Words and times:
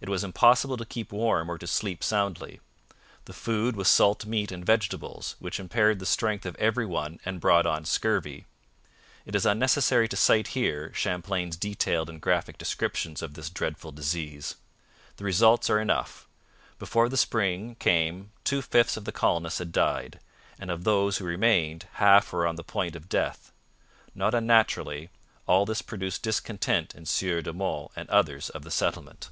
It 0.00 0.08
was 0.08 0.22
impossible 0.22 0.76
to 0.76 0.84
keep 0.84 1.10
warm 1.10 1.50
or 1.50 1.58
to 1.58 1.66
sleep 1.66 2.04
soundly. 2.04 2.60
The 3.24 3.32
food 3.32 3.74
was 3.74 3.88
salt 3.88 4.24
meat 4.24 4.52
and 4.52 4.64
vegetables, 4.64 5.34
which 5.40 5.58
impaired 5.58 5.98
the 5.98 6.06
strength 6.06 6.46
of 6.46 6.54
every 6.54 6.86
one 6.86 7.18
and 7.24 7.40
brought 7.40 7.66
on 7.66 7.84
scurvy. 7.84 8.46
It 9.26 9.34
is 9.34 9.44
unnecessary 9.44 10.06
to 10.06 10.16
cite 10.16 10.46
here 10.54 10.92
Champlain's 10.94 11.56
detailed 11.56 12.08
and 12.08 12.20
graphic 12.22 12.58
description 12.58 13.16
of 13.22 13.34
this 13.34 13.50
dreadful 13.50 13.90
disease. 13.90 14.54
The 15.16 15.24
results 15.24 15.68
are 15.68 15.80
enough. 15.80 16.28
Before 16.78 17.08
the 17.08 17.16
spring 17.16 17.74
came 17.80 18.30
two 18.44 18.62
fifths 18.62 18.96
of 18.96 19.04
the 19.04 19.10
colonists 19.10 19.58
had 19.58 19.72
died, 19.72 20.20
and 20.60 20.70
of 20.70 20.84
those 20.84 21.16
who 21.18 21.24
remained 21.24 21.86
half 21.94 22.32
were 22.32 22.46
on 22.46 22.54
the 22.54 22.62
point 22.62 22.94
of 22.94 23.08
death. 23.08 23.50
Not 24.14 24.32
unnaturally, 24.32 25.10
'all 25.48 25.66
this 25.66 25.82
produced 25.82 26.22
discontent 26.22 26.94
in 26.94 27.04
Sieur 27.04 27.42
de 27.42 27.52
Monts 27.52 27.92
and 27.96 28.08
others 28.10 28.48
of 28.50 28.62
the 28.62 28.70
settlement.' 28.70 29.30